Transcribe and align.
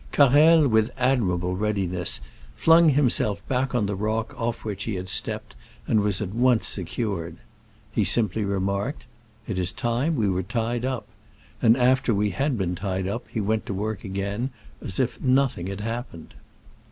Carrel, 0.11 0.67
with 0.67 0.89
admirable 0.97 1.55
readiness, 1.55 2.21
flung 2.55 2.89
himself 2.89 3.47
back 3.47 3.75
on 3.75 3.83
to 3.83 3.87
the 3.91 3.95
rock 3.95 4.33
off 4.35 4.65
which 4.65 4.85
he 4.85 4.95
had 4.95 5.09
stepped, 5.09 5.55
and 5.85 5.99
was 6.01 6.19
at 6.23 6.33
once 6.33 6.65
se 6.67 6.85
cured. 6.85 7.37
He 7.91 8.03
simply 8.03 8.43
remarked," 8.43 9.05
It 9.47 9.59
is 9.59 9.71
time 9.71 10.15
we 10.15 10.27
were 10.27 10.41
tied 10.41 10.85
up,*' 10.85 11.07
and 11.61 11.77
after 11.77 12.15
we 12.15 12.31
had 12.31 12.57
been 12.57 12.73
tied 12.73 13.07
up 13.07 13.27
he 13.29 13.39
went 13.41 13.67
to 13.67 13.75
work 13.75 14.03
again 14.03 14.49
as 14.81 14.99
if 14.99 15.21
nothing 15.21 15.67
had 15.67 15.81
happened. 15.81 16.33